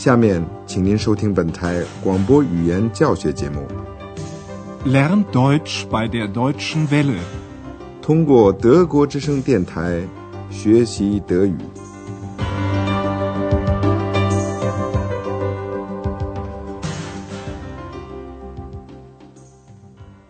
[0.00, 3.68] 下面，请您收听本台广播语言教学节目。
[4.86, 7.20] Lern Deutsch bei der Deutschen Welle，
[8.00, 10.02] 通过德国之声电台
[10.50, 11.54] 学习德语。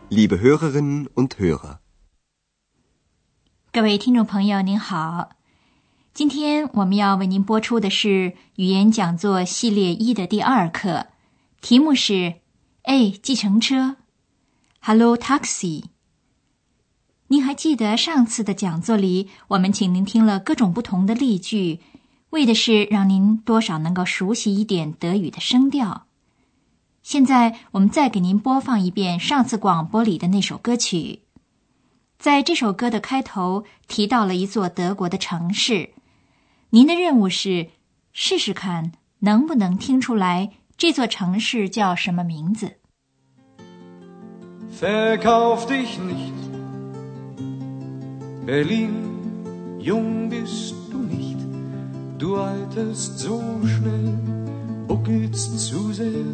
[0.09, 1.77] Liebe Hörerinnen und Hörer，
[3.73, 5.40] 各位听众朋友，您好。
[6.13, 11.07] 今天我们要为您播出的是语言讲座系列一的第二课，
[11.61, 12.35] 题目是
[12.83, 13.97] “哎，计程车
[14.83, 15.85] ”，Hello Taxi。
[17.29, 21.79] 您还记得上次的讲座里，我们请您听了各种不同的例句，
[22.31, 26.07] 为的是让您多少能够熟悉一点德语的声调。
[27.05, 31.21] 现在我们再给您播放一遍上次广播里的那首歌曲。
[32.19, 35.91] 在这首歌的开头提到了一座德国的城市。
[36.73, 37.71] 您的任务是
[38.13, 42.77] 试试看能不能听出来这座城市叫什么名字。
[44.81, 46.39] Verkauf dich nicht,
[48.47, 51.39] Berlin, jung bist du nicht,
[52.19, 54.17] du alterst so schnell,
[54.87, 56.25] buckelst zu sehr,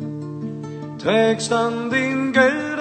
[0.98, 2.75] trägst an den Geldern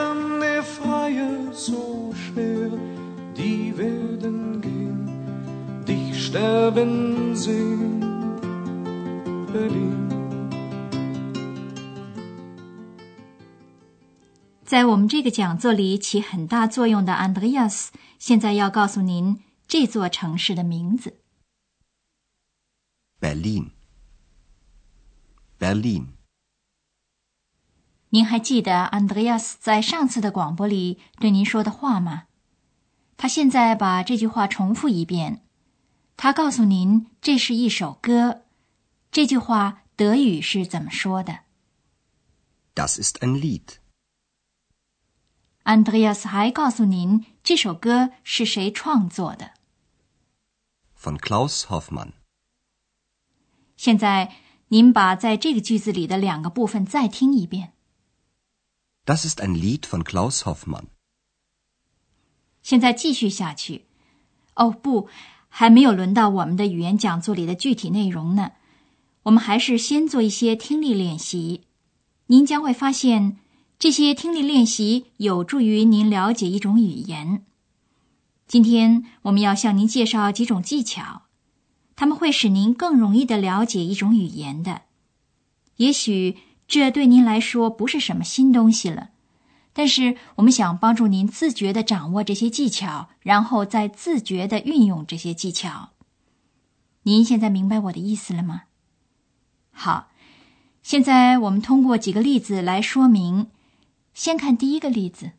[6.36, 7.34] dich sterben
[14.66, 17.88] 在我们这个讲座里起很大作用的 Andreas，
[18.20, 21.22] 现在要告诉您这座城市的名字。
[23.22, 26.08] Berlin，Berlin。
[28.10, 32.24] 您还记得 Andreas 在上次的广播里对您说的话吗？
[33.16, 35.45] 他现在把这句话重复一遍。
[36.18, 38.44] 他告诉您，这是一首歌。
[39.12, 41.40] 这句话德语是怎么说的
[42.74, 43.78] ？Das ist ein Lied。
[45.64, 49.52] Andreas 还告诉您，这首歌是谁创作的
[51.00, 52.14] ？Von Klaus Hoffmann。
[53.76, 54.36] 现在，
[54.70, 57.74] 您把在这个句子里的两个部分再听一遍。
[59.06, 60.86] Das ist ein Lied von Klaus Hoffmann。
[62.62, 63.86] 现在继续下去。
[64.56, 65.10] 哦，不。
[65.58, 68.52] 还没有轮到我们的语言讲座里的具体内容呢，
[69.24, 71.62] 我们还是先做一些听力练习。
[72.26, 73.38] 您将会发现，
[73.80, 77.46] 这些听力练习有助于您了解一种语言。
[78.46, 81.22] 今天我们要向您介绍几种技巧，
[81.96, 84.82] 他们会使您更容易的了解一种语言的。
[85.78, 86.36] 也许
[86.68, 89.12] 这对您来说不是什么新东西了。
[89.78, 95.90] 但是，我们想帮助您自觉的掌握这些技巧，然后再自觉的运用这些技巧。
[97.04, 98.64] 您现在明白我的意思了吗？
[99.72, 100.08] 好，
[100.82, 103.48] 现在我们通过几个例子来说明。
[104.14, 105.32] 先看第一个例子。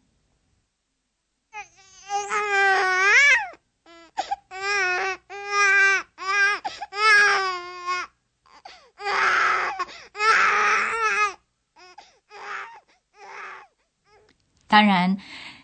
[14.76, 15.16] 当然，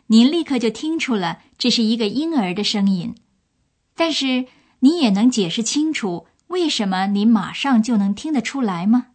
[0.07, 3.15] 您立刻就听出了这是一个婴儿的声音，
[3.95, 4.47] 但是
[4.79, 9.09] 你也能解释清楚为什么您马上就能听得出来吗？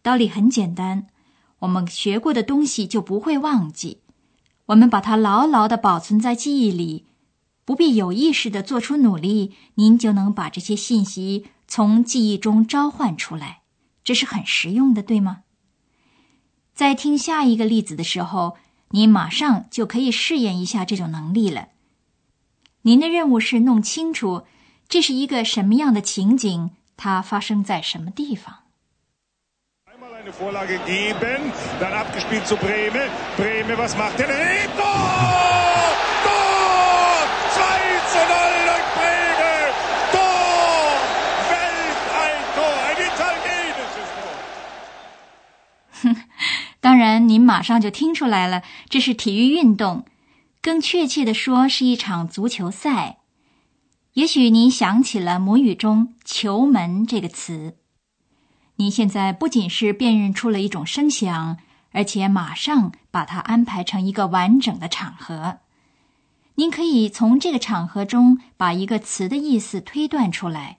[0.00, 1.08] 道理很简单，
[1.58, 3.98] 我们学过的东西就不会忘记，
[4.66, 7.06] 我们把它牢牢的保存在记忆里，
[7.64, 13.62] 不必有意识的做出努力，您就能把这些信息从记忆中召唤出来，
[14.04, 15.38] 这是很实用的，对吗？
[16.72, 18.56] 在听下一个例子的时候。
[18.92, 21.68] 您马上就可以试验一下这种能力了。
[22.82, 24.44] 您的任务是弄清楚
[24.88, 28.64] 这是一个什么样的情景，它发生在什么地方。
[47.00, 50.04] 然，您马上就听出来了，这是体育运动，
[50.60, 53.20] 更确切的说是一场足球赛。
[54.12, 57.78] 也许您想起了母语中“球门”这个词。
[58.76, 61.56] 您现在不仅是辨认出了一种声响，
[61.92, 65.60] 而且马上把它安排成一个完整的场合。
[66.56, 70.76] 您可以从这个场合中把一个词的意思推断出来，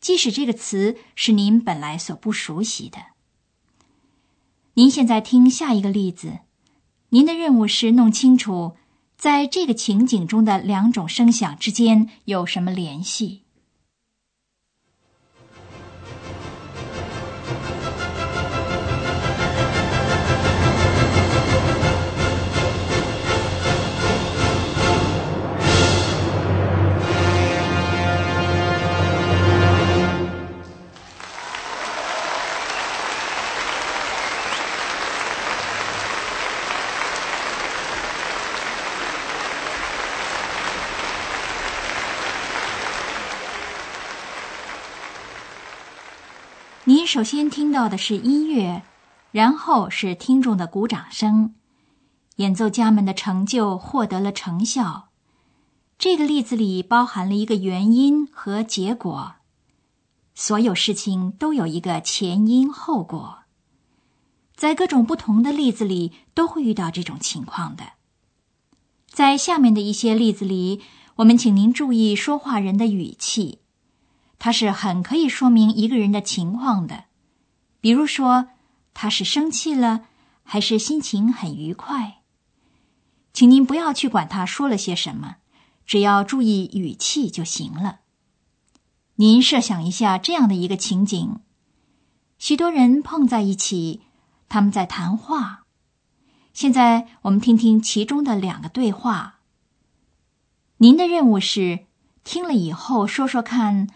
[0.00, 3.11] 即使这个词是您本来所不熟悉的。
[4.74, 6.38] 您现在听下一个例子，
[7.10, 8.72] 您的任务是弄清楚
[9.18, 13.41] 在这个情景中的两种声响之间有什么联系。
[47.12, 48.82] 首先听到的是音乐，
[49.32, 51.54] 然后是听众的鼓掌声，
[52.36, 55.10] 演奏家们的成就获得了成效。
[55.98, 59.34] 这个例子里包含了一个原因和结果，
[60.34, 63.40] 所有事情都有一个前因后果。
[64.56, 67.92] 在各种不同的例子里都会遇到这种情况的。
[69.06, 70.80] 在下面的一些例子里，
[71.16, 73.58] 我们请您注意说话人的语气。
[74.44, 77.04] 它是很可以说明一个人的情况的，
[77.80, 78.48] 比如说
[78.92, 80.06] 他是生气了，
[80.42, 82.22] 还是心情很愉快。
[83.32, 85.36] 请您不要去管他说了些什么，
[85.86, 88.00] 只要注意语气就行了。
[89.14, 91.36] 您设想一下这样的一个情景：
[92.36, 94.00] 许多人碰在一起，
[94.48, 95.66] 他们在谈话。
[96.52, 99.38] 现在我们听听其中的两个对话。
[100.78, 101.86] 您的任务是
[102.24, 103.86] 听了以后说说看。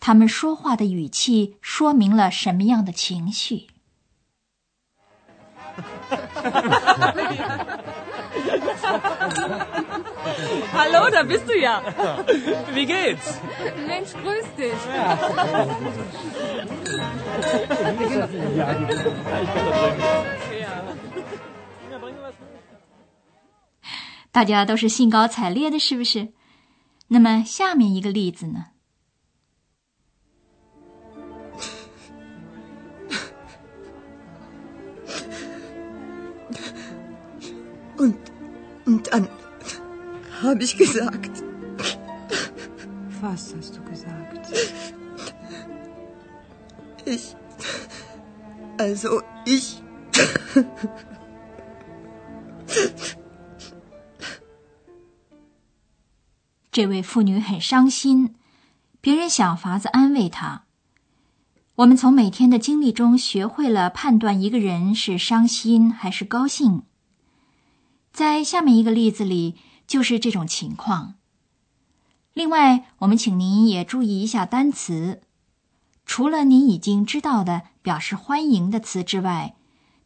[0.00, 3.68] 他们说话的语气说明了什么样的情绪
[10.72, 11.82] ？Hallo, da bist du ja.
[12.74, 13.38] Wie geht's?
[13.86, 14.74] Mensch, grüß dich.
[24.30, 26.28] 大家都是兴高采烈的，是不是？
[27.08, 28.66] 那么下面一个例子呢
[37.98, 38.16] ？Und,
[38.86, 39.28] und dann
[40.40, 41.42] habe ich gesagt.
[43.20, 44.48] Was hast du gesagt?
[47.04, 47.34] Ich.
[48.78, 49.82] Also ich.
[56.70, 58.36] 这位妇女很伤心，
[59.00, 60.62] 别人想法子安慰她。
[61.74, 66.82] 我们从每天的经历中学会了判断一个人是伤心还是高兴。
[68.18, 69.54] 在下面一个例子里，
[69.86, 71.14] 就是这种情况。
[72.32, 75.22] 另外，我们请您也注意一下单词。
[76.04, 79.54] 除了您已经知道的表示欢迎的词之外，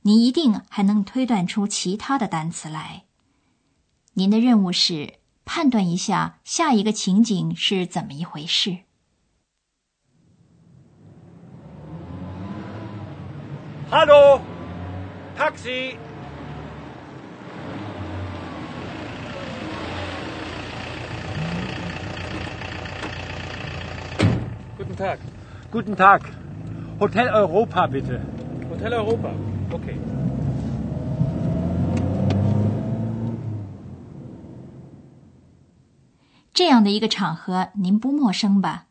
[0.02, 3.04] 您一定还能推断出其他的单词来。
[4.12, 5.14] 您的任务是
[5.46, 8.80] 判断一下下一个情景是怎么一回事。
[13.90, 15.96] Hallo，Taxi。
[24.82, 25.18] Guten Tag.
[25.70, 26.22] Guten Tag.
[26.98, 28.20] Hotel Europa, bitte.
[28.68, 29.30] Hotel Europa.
[29.70, 29.96] Okay.
[36.52, 38.86] 这样的一个场合，您不陌生吧？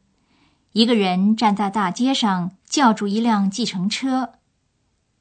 [0.71, 4.36] 一个人站在大街上，叫住一辆计程车。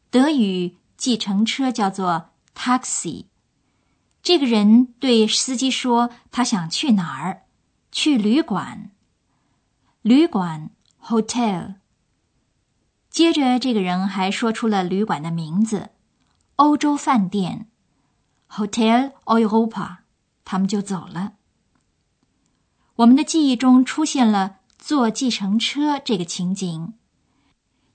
[0.09, 3.25] 德语计程车叫做 taxi。
[4.23, 7.43] 这个人对司机说：“他想去哪儿？
[7.91, 8.93] 去旅馆。”
[10.03, 10.71] 旅馆
[11.03, 11.75] （hotel）。
[13.11, 15.91] 接着，这个人还说出了旅馆的名字——
[16.57, 17.69] 欧洲饭店
[18.49, 19.99] （Hotel Europa）。
[20.47, 21.35] 他们就走了。
[22.97, 26.95] 我们的记忆中出现了坐计程车这个情景。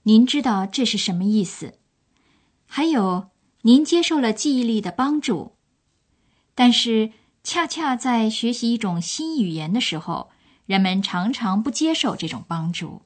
[0.04, 1.80] 您知道这是什么意思？
[2.66, 3.30] 还有，
[3.62, 5.56] 您接受了记忆力的帮助，
[6.54, 7.10] 但是
[7.42, 10.30] 恰恰在学习一种新语言的时候。
[10.66, 13.02] 人们常常不接受这种帮助，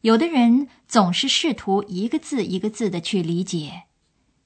[0.00, 3.84] 有的人总是试图一个字一个字的去理解，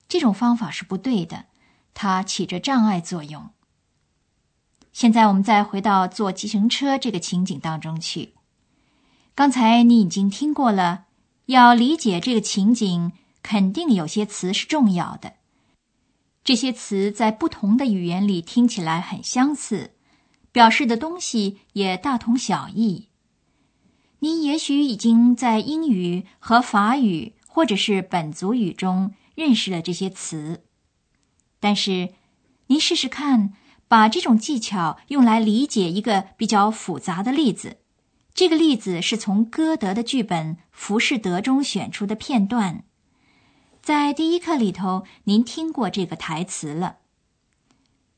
[0.09, 1.47] 这种方法是不对的，
[1.95, 3.51] 它起着障碍作用。
[4.93, 8.35] 现在我们再回到坐计程车这个情景当中去。
[9.35, 11.05] 刚才你已经听过了，
[11.47, 15.35] 要理解这个情景，肯定有些词是重要的，
[16.43, 19.96] 这些词在不同的语言里听起来很相似。
[20.57, 23.09] 表示的东西也大同小异。
[24.21, 30.65] 您也许已经在英语和法语或者是本族语中认识了这些词，
[31.61, 32.15] 但是
[32.69, 33.53] 您试试看，
[33.87, 37.77] 把这种技巧用来理解一个比较复杂的例子。
[38.33, 42.85] 这个例子是从歌德的剧本《浮士德》中选出的片段，
[43.83, 46.97] 在第一课里头您听过这个台词了。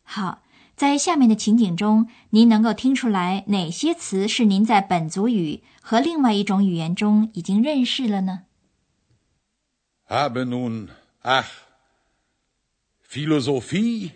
[0.05, 0.43] 好。
[0.79, 8.45] 在下面的情景中，您能够听出来哪些词是您在本族语和另外一种语言中已经认识了呢
[10.09, 10.91] ？Habe nun
[11.25, 11.47] ach
[13.11, 14.13] Philosophie,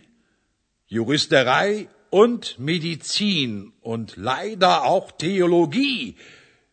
[0.88, 6.14] Juristerei und Medizin und leider auch Theologie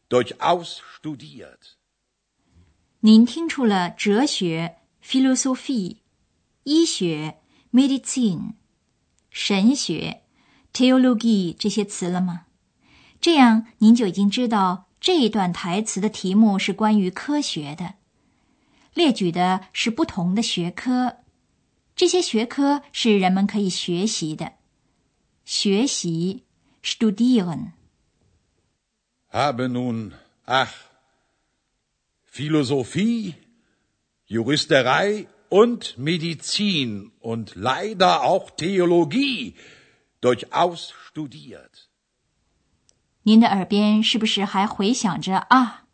[0.07, 1.77] durchaus studiert.
[2.99, 5.97] 您听出了哲学 （philosophie）、
[6.65, 7.37] 医学
[7.73, 8.53] （medicine）、
[9.29, 10.21] 神学
[10.73, 12.45] （theologie） 这些词了吗？
[13.21, 17.95] 这样您就已经知道这一段台词的题目是关于科学的，
[18.93, 21.17] 列举的是不同的学科，
[21.95, 24.53] 这些学科是人们可以学习的。
[25.45, 26.43] 学习
[26.83, 27.71] （studieren）。
[29.31, 30.11] Habe nun,
[30.45, 30.69] ach,
[32.31, 33.33] Philosophie,
[34.27, 39.55] Juristerei und Medizin und leider auch Theologie
[40.21, 41.87] durchaus studiert.
[43.23, 45.85] 您的耳边是不是还回响着啊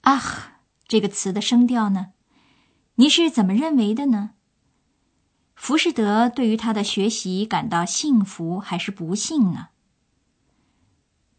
[0.00, 2.12] 啊这个词的声调呢？
[2.96, 4.30] 您是怎么认为的呢？
[5.54, 9.68] 浮士德对于他的学习感到幸福还是不幸呢？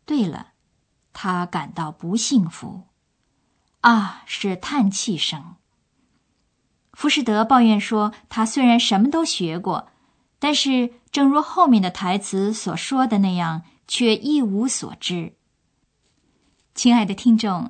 [0.06, 0.54] 对了，
[1.14, 2.88] 他感到不幸福。
[3.82, 5.57] 啊，是叹气声。
[6.98, 9.89] 浮士德抱怨说，他虽然什么都学过，
[10.39, 15.34] 但是正如后面的台词所说的那样，却一无所知。
[16.74, 17.70] 亲爱的听众，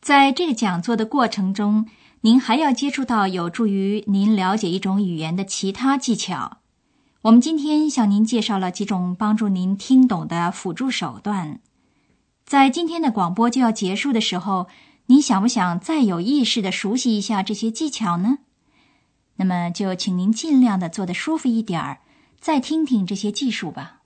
[0.00, 1.86] 在这个讲座的过程中，
[2.20, 6.58] 您还要接触到有助于您了解一种语言的其他技巧。
[7.22, 11.58] 我们今天向您介绍了几种帮助您听懂的辅助手段。
[12.46, 14.68] 在今天的广播就要结束的时候，
[15.06, 18.38] 你想不想再有意识的熟悉一下这些技巧呢？
[19.36, 21.98] 那么就请您尽量的坐得舒服一点儿，
[22.40, 24.02] 再听听这些技术吧。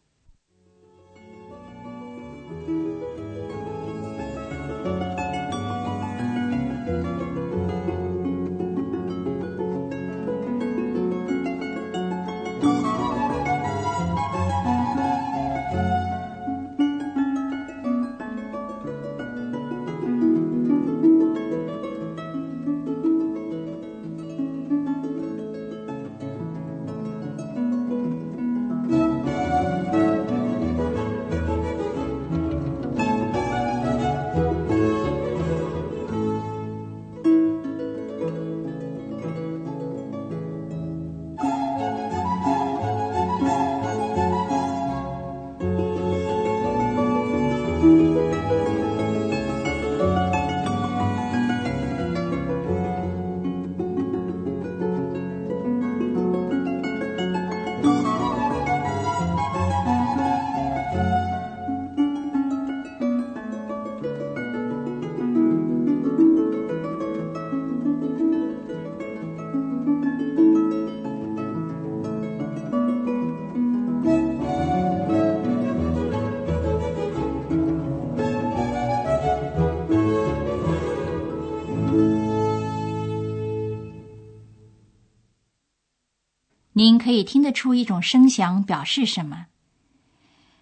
[86.78, 89.46] 您可以听得出一种声响表示什么？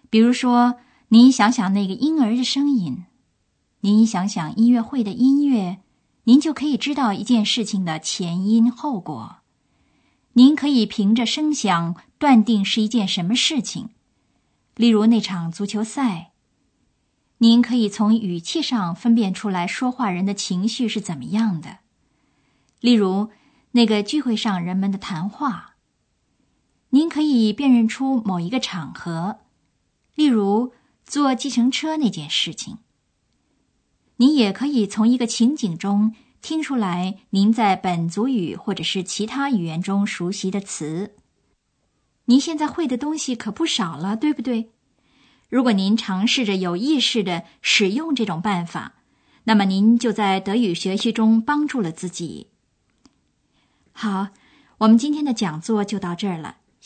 [0.09, 3.05] 比如说，您想想那个婴儿的声音，
[3.81, 5.77] 您想想音乐会的音乐，
[6.23, 9.37] 您就可以知道一件事情的前因后果。
[10.33, 13.89] 您可以凭着声响断定是一件什么事情，
[14.73, 16.31] 例如那场足球赛。
[17.37, 21.77] 您可以从语气上分辨出来说话人的情绪是怎么样的，
[22.79, 23.29] 例如
[23.73, 25.75] 那个聚会上人们的谈话。
[26.89, 29.39] 您可以辨认出某一个场合，
[30.15, 30.73] 例如
[31.05, 32.77] 坐计程车那件事情。
[34.17, 41.15] 您也可以从一个情景中听出来您在本族语或者是其他语言中熟悉的词。
[42.25, 44.71] 您现在会的东西可不少了，对不对？
[45.49, 48.95] 如果您尝试着有意识的使用这种办法，
[49.43, 52.47] 那么您就在德语学习中帮助了自己。
[53.91, 54.29] 好，
[54.79, 56.57] 我们今天的讲座就到这儿了。